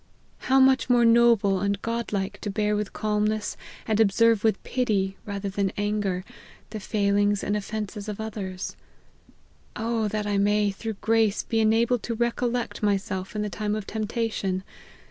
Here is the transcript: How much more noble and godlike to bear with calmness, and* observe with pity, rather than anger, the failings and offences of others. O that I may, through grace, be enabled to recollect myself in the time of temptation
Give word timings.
How 0.49 0.59
much 0.59 0.89
more 0.89 1.05
noble 1.05 1.59
and 1.59 1.79
godlike 1.83 2.39
to 2.41 2.49
bear 2.49 2.75
with 2.75 2.91
calmness, 2.91 3.55
and* 3.85 3.99
observe 3.99 4.43
with 4.43 4.63
pity, 4.63 5.15
rather 5.27 5.47
than 5.47 5.71
anger, 5.77 6.23
the 6.71 6.79
failings 6.79 7.43
and 7.43 7.55
offences 7.55 8.09
of 8.09 8.19
others. 8.19 8.75
O 9.75 10.07
that 10.07 10.25
I 10.25 10.39
may, 10.39 10.71
through 10.71 10.93
grace, 11.01 11.43
be 11.43 11.59
enabled 11.59 12.01
to 12.01 12.15
recollect 12.15 12.81
myself 12.81 13.35
in 13.35 13.43
the 13.43 13.47
time 13.51 13.75
of 13.75 13.85
temptation 13.85 14.63